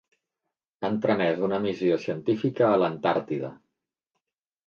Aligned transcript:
Han 0.87 0.95
tramès 1.01 1.43
una 1.47 1.59
missió 1.65 1.99
científica 2.07 2.69
a 2.69 2.79
l'Antàrtida. 2.85 3.51